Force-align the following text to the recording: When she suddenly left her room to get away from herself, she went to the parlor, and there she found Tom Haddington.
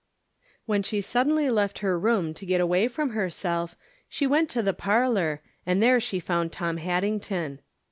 When 0.65 0.81
she 0.81 0.99
suddenly 0.99 1.51
left 1.51 1.77
her 1.85 1.99
room 1.99 2.33
to 2.33 2.45
get 2.47 2.59
away 2.59 2.87
from 2.87 3.11
herself, 3.11 3.75
she 4.09 4.25
went 4.25 4.49
to 4.49 4.63
the 4.63 4.73
parlor, 4.73 5.43
and 5.63 5.79
there 5.79 5.99
she 5.99 6.19
found 6.19 6.51
Tom 6.51 6.77
Haddington. 6.77 7.61